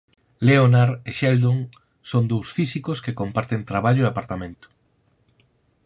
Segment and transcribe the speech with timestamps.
[0.47, 1.59] Leonard e Sheldon
[2.11, 4.67] son dous físicos que comparten traballo e apartamento.